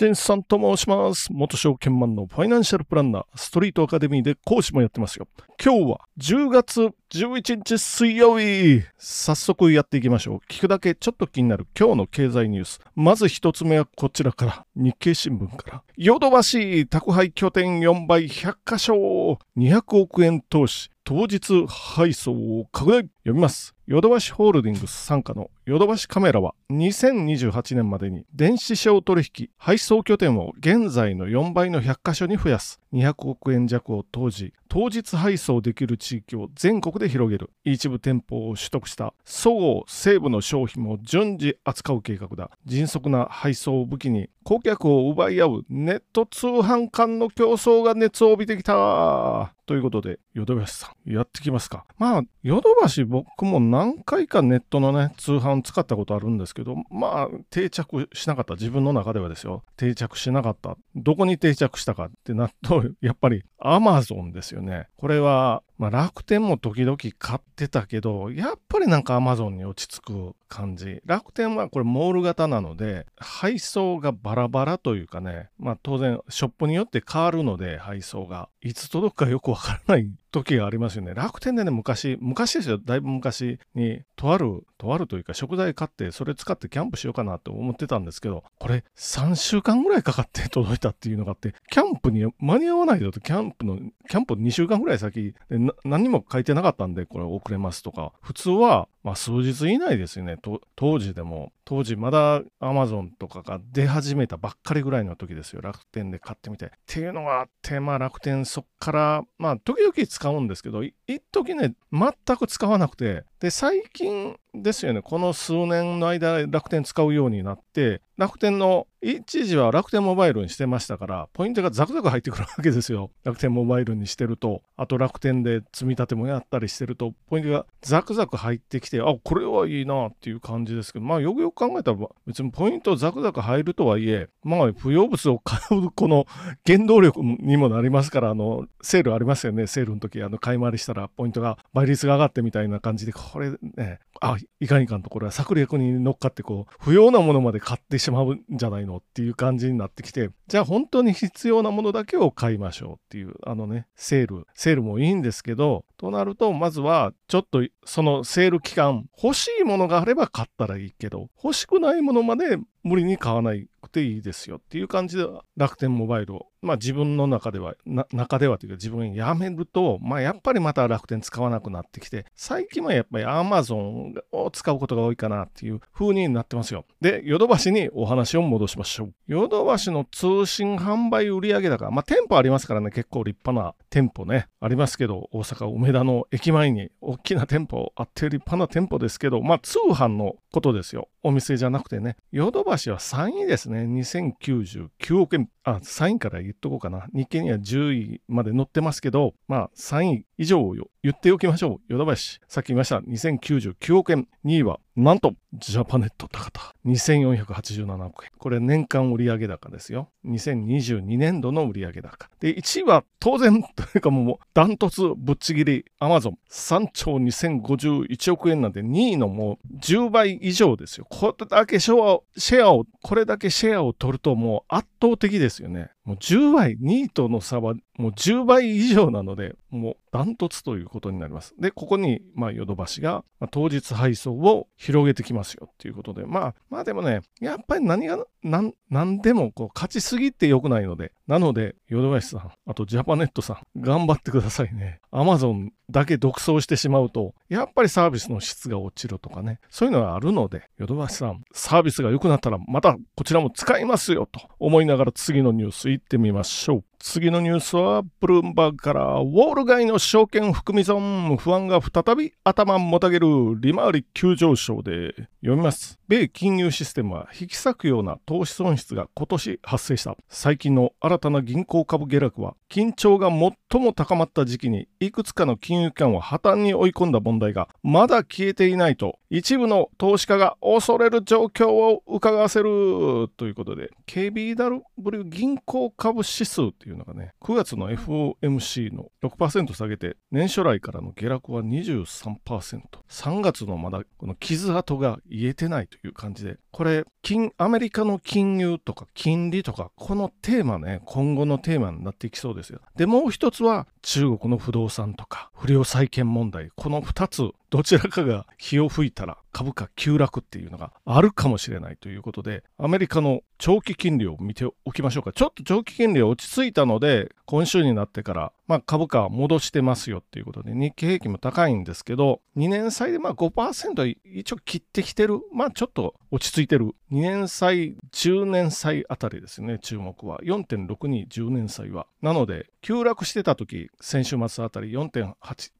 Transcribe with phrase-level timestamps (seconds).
[0.00, 1.30] 新さんと申します。
[1.30, 5.28] 元証券マンのファイナンシャルプランナー、ストリートアカデミーで講師もやってますよ。
[5.62, 8.82] 今日は10月11日水曜日。
[8.96, 10.38] 早速やっていきましょう。
[10.50, 12.80] 聞くだけちょっと気になる今日の経済ニュース。
[12.94, 14.66] まず一つ目はこちらから。
[14.74, 15.82] 日経新聞から。
[15.98, 19.38] ヨドバシ宅配拠点4倍100箇所。
[19.58, 20.90] 200億円投資。
[21.04, 23.74] 当日配送を拡大読みます。
[23.90, 37.50] ヨドバシホールディングス傘下のヨドバシカメラは2028年までに電子商取引配送拠点を現在の4倍の100カ所に増やす200億円弱を投じ当日配送できる地域を全国で広げる。
[37.64, 42.52] 一部店舗を取得したそごう・西武の商品も順次扱う計画だ。
[42.66, 49.52] 迅速な配送を武器に顧客を奪い合うネット通販間の競争が熱を帯びてきた。
[49.66, 51.84] ということで、ヨドバシさん、やってきますか？
[51.98, 58.52] まあ、ヨドバシ僕も何回かネットのね、通販使ったことあるんですけど、まあ、定着しなかった。
[58.54, 59.64] 自分の中ではですよ。
[59.78, 60.76] 定着しなかった。
[60.96, 64.88] どこに定着したかってなると、やっぱりアマゾンですよね。
[64.98, 71.00] これは、まあ、楽天も時々買ってたけど、やっぱりなんかアマゾンに落ち着く感じ。
[71.06, 78.50] 楽天はこれモール型なので、配送がバラバラというかね、まあ当然ショップによって変わるので、配送が。
[78.62, 81.14] いつ届くかよくわからない時がありますよね。
[81.14, 100.36] 楽天でね、昔、昔ですよ、だいぶ昔に、とある、とあるというか食材買って、それ使ってキャンプしようかなと思ってたんですけど、これ3週間ぐらいかかって届いたっていうのがあって、キャンプに間に合わないだと、キャンプの、キャンプ2週間ぐらい先で何も書いてなかったんで、これ遅れますとか、普通は、まあ数日以内ですよね。
[100.76, 105.62] 当時でも、当時まだ Amazon とかが出始めたばっかりぐらいの時ですよ。
[105.62, 106.66] 楽天で買ってみて。
[106.66, 110.94] っていうのがあって、まあ楽天そっから、まあ時々使うんですけど、一
[111.32, 123.10] 時ね、全く使わなくて、で、最近ですよね、この数年の間楽天使うようになって、楽天の一時は楽天モバイルにしてましたから、ポイントがザクザク入ってくるわけですよ。
[123.24, 136.26] 楽天モバイルにしてると、あと楽天で積み立てもやったりしてると、ポイントがザクザク入ってきて、あ、これはいいなっていう感じですけど、まあよくよく考えたら、別にポイントザクザク入るとはいえ、まあ不要物を買うこの
[136.66, 139.66] 原動力にもなりますから、あの、セールありますよね。
[139.66, 163.69] セールの時、あの、買い回りしたらポイントが倍率が上がってみたいな感じで、これね、あ、いかんいかんと、これは策略に乗っかってこう、不要なものまで買ってしまうんじゃないのっていう感じになってきて、じゃあ本当に必要なものだけを買いましょうっていう、あのね、セール、セールもいいんですけど、となると、まずは、ちょっとそのセール期間、欲しいものがあれば買ったらいいけど、欲しくないものまで無理に買わない。
[163.80, 165.26] くていいですよっていう感じで
[165.56, 167.74] 楽天モバイルを、まあ自分の中では、
[168.12, 176.84] 中ではというか自分やめると、まあやっぱりまた楽天使わなくなってきて、最近はやっぱり Amazon を使うことが多いかなっていう風になってますよ。
[177.00, 179.14] で、ヨドバシにお話を戻しましょう。
[179.26, 191.08] ヨドバシの通信販売売上高、まあ店舗ありますからね、結構立派な店舗ね、ありますけど、大阪梅田の駅前に大きな店舗あって立派な店舗ですけど、まあ通販のことですよ。
[191.22, 192.16] お店じゃなくてね。
[192.32, 193.69] ヨドバシは3位ですね。
[193.78, 195.48] 2099億円。
[195.64, 197.06] あ、3位から言っとこうかな。
[197.12, 201.92] 日経には10位まで載ってますけど、まあ3位以上を言っておきましょう。
[201.92, 202.40] ヨドバシ。
[202.48, 203.00] さっき言いました。
[203.00, 204.26] 2099億円。
[204.46, 206.74] 2位は、なんと、ジャパネット高田。
[206.86, 208.30] 2487億円。
[208.38, 210.08] これ年間売上高ですよ。
[210.24, 212.30] 2022年度の売上高。
[212.40, 216.38] で、1位は当然、というかもう、ダントツぶっちぎり、アマゾン。
[216.50, 221.06] 3兆2051億円なんで2位のもう10倍以上ですよ。
[221.10, 225.90] これだけシェアを、シェアを、これだけシェアを取るともう圧倒的ですよね。
[226.04, 231.54] もう10倍、2位との差はもう10倍以上なので、もうダントツということになります。
[231.58, 244.98] で、ここに、まあ、ヨドバシが、まあ、当日配送を広げてきますよっていうことで、まあ、まあでもね、やっぱり何が、なん、なんでもこう勝ちすぎって良くないので、なので、ヨドバシさん、あとジャパネットさん、頑張ってくださいね。
[245.12, 256.84] アマゾンだけ独走してしまうと、やっぱりサービスの質が落ちるとかね、そういうのがあるので、ヨドバシさん、サービスが良くなったら、またこちらも使いますよと思いながら次のニュース行ってみましょう。
[257.02, 265.98] 次のニュースは、ブルームバーグから、ウォール街の証券含み損、不安が再び頭もたげる利回り急上昇で、読みます。
[266.06, 270.14] 米金融システムは引き裂くような投資損失が今年発生した。
[270.28, 284.82] 最近の新たな銀行株下落は、緊張が最も高まった時期に、いくつかの金融機関を破綻に追い込んだ問題が、まだ消えていないと、一部の投資家が恐れる状況を伺わせるということで、KBW
[285.24, 292.80] 銀行株指数っていういうのがね、9月の FOMC の6%下げて、年初来からの下落は23%。
[293.08, 302.80] 3月のまだこの傷跡が癒えてないという感じで、これ、金、アメリカの金融とか金利とか、このテーマね、今後のテーマになっていきそうですよ。
[302.96, 306.70] で、もう一つは中国の不動産とか、不良債権問題。
[306.74, 315.32] この2つ、どちらかが火を吹いたら株価急落っていうのがあるかもしれないということで、アメリカの長期金利を見ておきましょうか。
[315.32, 325.40] ちょっと長期金利は落ち着いたので、今週になってから、まあ、株価は戻してますよっていうことで、日経平均も高いんですけど、2年債でまあ5%一応切ってきてる。
[325.52, 326.94] まあちょっと落ち着いてる。
[327.10, 330.38] 2年債、10年債あたりですね、注目は。
[330.42, 332.06] 4.62、10年債は。
[332.22, 335.34] なので、急落してた時、先週末あたり4.8、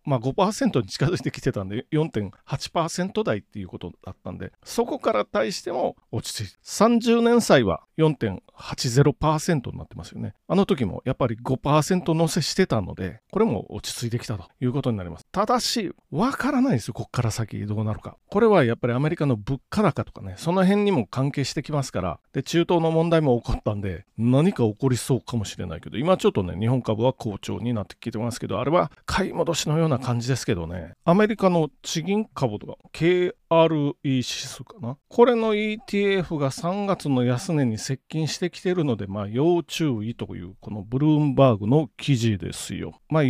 [0.04, 10.34] まあ5%に近づいてきてたんで、4.8%台っていうことだったんで、そこから対しても落ち着いて、30年債は4.80%になってますよね。
[10.48, 15.26] あの時もやっぱり5%乗せしてたので、これも落ち着いてきたということになります。
[15.30, 18.16] ただし、わからないですよ、こっから先どうなるか。
[18.30, 34.96] これはやっぱりアメリカの物価高とかね、その辺にも関関係してきますから、で、中東の問題も起こったんで、何か起こりそうかもしれないけど、今ちょっとね、日本株は好調になってきてますけど、あれは買い戻しのような感じですけどね、アメリカの地銀株とか、KRE 指数かな。
[35.08, 42.94] これの ETF が3月の安値に接近してきてるので、まあ要注意というこのブルームバーグの記事ですよ。
[43.10, 43.22] まあ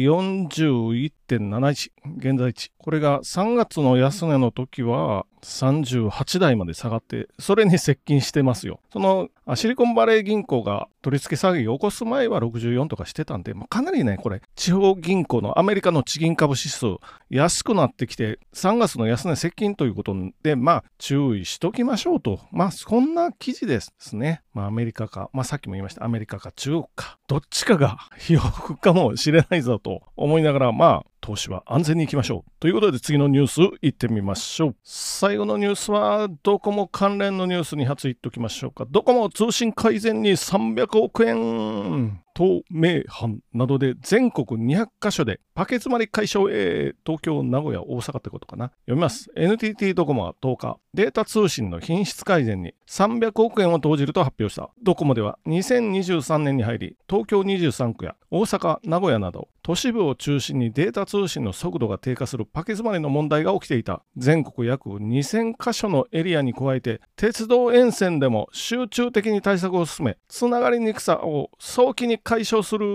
[1.39, 2.73] 1.71現在地。
[2.79, 8.81] これが3月の安値の時は38台まで下がって、それに接近してますよ。
[8.93, 16.87] そのシリコンバレー銀行が取り付け騒ぎを起こす前は64とかしてたんで、まあ、かなりね、これ、地方銀行のアメリカの地銀株指数、
[17.31, 22.41] 安くなってきて、3月の安値接近ということで、まあ、注意しときましょうと。
[22.53, 24.43] まあ、そんな記事ですね。
[24.53, 32.50] まあ、アメリカか、まあ、さっきも言いました、アメリカか中国か、どっちかが火を吹くかもしれないぞと思いながら、まあ、投資は安全に行きましょう。
[32.61, 34.77] ということで次のニュース行ってみましょう。
[34.85, 38.87] 最後のニュースはドコモ関連のニュースに初言っておきましょうか。
[38.91, 48.73] ドコモ通信改善に300億円透明版などで全国200カ所でパケ詰まり解消へ東京、名古屋、大阪ってことかな。
[48.87, 49.31] 読みます。
[49.37, 54.71] NTT ドコモは10日、データ通信の品質改善に300億円を投じると発表した。
[54.83, 64.03] ドコモでは2023年に入り、東京23区や大阪、名古屋など都市部を中心にデータ通信の速度が低下するパケ詰まりの問題が起きていた。
[64.17, 72.87] 全国約2000カ所のエリアに加えて、鉄道沿線でも集中的に対策を進め、つながりにくさを早期に解消する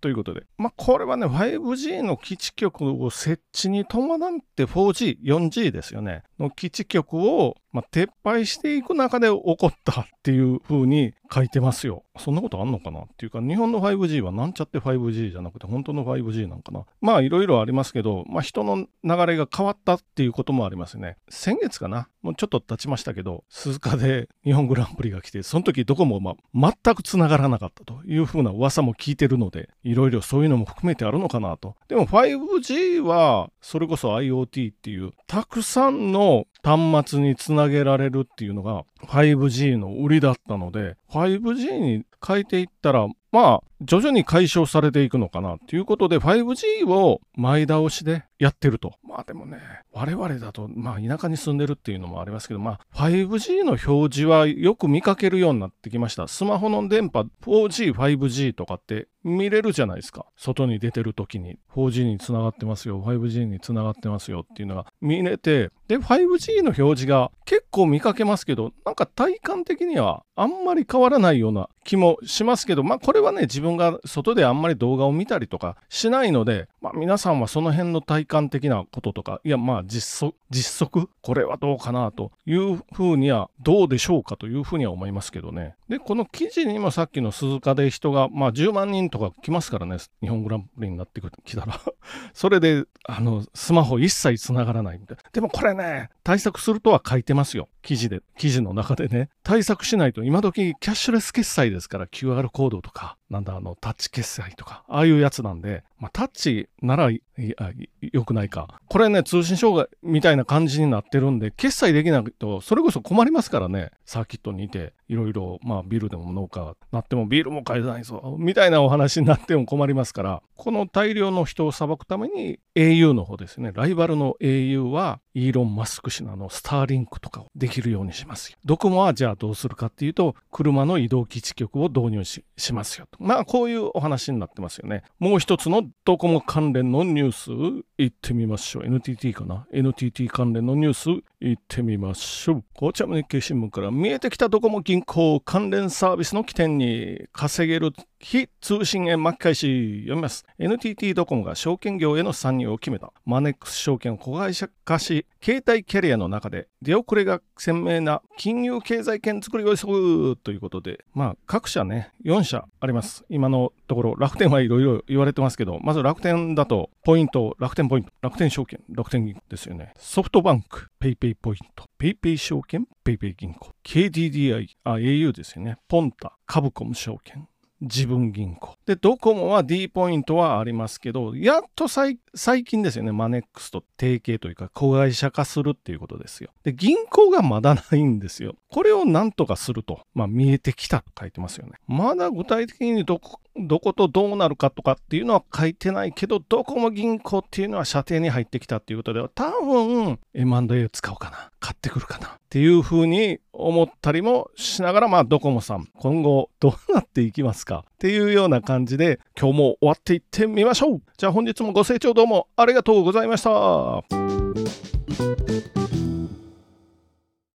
[0.00, 0.42] ということで。
[0.56, 6.24] まあ、これはね、5G の基地局を設置に伴って 4G、4G ですよね。
[6.40, 12.04] の基地局をまあ、撤廃していく中で起こったっていう風に書いてますよ。
[12.18, 16.84] そんなことあんのかなっていうか、日本の 5G はなんちゃって 5G じゃなくて、本当の 5G なんかな。
[17.00, 21.16] まあ、いろいろありますけど、まあ、人の流れが変わったっていうこともありますね。
[21.28, 22.08] 先月かな？
[22.22, 31.76] もうちょっと経ちましたけど、鈴鹿で日本グランプリが来て、その時どこも、まあ、全く繋がらなかったという風な噂も聞いてるので、いろいろそういうのも含めてあるのかなと。
[31.86, 48.94] でも 5G は、それこそ IoT っていう、たくさんの端末につなげられるっていうのが 5G の売りだったので 5G に変えていったらまあ徐々に解消されていくのかなっていうことで 5G を前倒しでやってると。
[49.04, 49.58] まあでもね、
[49.92, 56.26] 我々だと、まあ田舎に住んでるっていうのもありますけど、まあ 5G の表示はよく見かけるようになってきました。
[56.26, 60.26] スマホの電波 4G、5G とかって見れるじゃないですか。
[60.36, 85.74] 外に出てる時に 4G につながってますよ、5G につながってますよっていうのが見れて、で、5G の表示が結構見かけますけど、なんか体感的にはあんまり変わらないような気もしますけど、まあこれはね、自分が外であんまり動画を見たりとかしないので、まあ皆さんはその辺の体感的なこととか、いやまあ実測、実測、これはどうかなというふうにはどうでしょうかというふうには思いますけどね。
[85.88, 91.80] で、この記事にもさっきの鈴鹿で人が、まあ10万人とか来ますからね、日本グランプリになってきたら
[92.32, 95.22] それで、あの、スマホ一切繋がらないみたいな。
[95.32, 97.68] でもこれね、対策するとは書いてますよ。
[97.88, 99.30] 記事で、記事の中でね。
[99.42, 108.68] 対策しないと、今時キャッシュレス決済ですから QR コードとか、なんだ、あの、タッチ決済とか、ああいうやつなんで、まあ、タッチならいやよくないか。
[108.88, 113.90] これね、通信障害みたいな感じになってるんで、決済できないと、それこそ困りますからね。
[114.04, 128.58] サーキットにいて、いろいろ、まあ、ビルでも農家なってもビールも買えないぞ、みたいなお話になっても困りますから、この大量の人を裁くために au の方ですね、ライバルの au は、イーロン・マスク氏のあの、スターリンクとかをできるようにしますよ。
[128.64, 133.22] ドコモはじゃあどうするかっていうと、車の移動基地局を導入しますよと。
[133.22, 135.02] まあ、こういうお話になってますよね。
[135.18, 138.86] もう一つのドコモ関連のニュース、行ってみましょう。
[138.86, 142.64] NTT かな ?NTT 関連のニュース、行ってみましょう。
[142.74, 150.44] 紅茶日経新聞から見えてきたドコモ銀行関連サービスの起点に稼げる非通信へ巻き返し読みます。
[150.58, 153.12] NTT ドコモが証券業への参入を決めた。
[153.24, 163.24] マネックス証券を子会社化し、携帯キャリアの中で出遅れが鮮明な金融経済圏作りを急ぐということで、まあ各社ね、4社あります。
[163.28, 169.92] 今のところ楽天はいろいろ言われてますけど、まず楽天だとポイント、楽天ポイント、楽天証券、楽天銀行ですよね。
[169.96, 175.76] ソフトバンク、 PayPayポイント、 PayPay証券、 PayPay銀行、KDDI、あ、au ですよね。
[175.86, 177.46] ポンタ、カブコム証券、
[177.80, 178.76] 自分銀行。
[178.86, 182.18] で、ドコモは D ポイントはありますけど、やっと最
[182.64, 186.50] 近ですよね、マネックスと提携というか、子会社化するっていうことですよ。
[186.64, 188.56] で、銀行がまだないんですよ。
[188.70, 191.72] これをなんとかすると、まあ、見えてきたと書いてますよね。
[191.86, 201.50] まだ具体的にどこ、どことどうなるかとかっていうのは書いてないけど、ドコモ銀行っていうのは射程に入ってきたっていうことでは、多分 M&A を使おうかな。
[201.60, 202.28] 買ってくるかな。
[202.28, 211.02] っていうふうに思ったりもしながら、まあ、ドコモさん、今後どうなっていきますかっていうような感じで、今日も終わっていってみましょう。
[211.16, 214.04] じゃあ本日もご清聴どうもありがとうございました。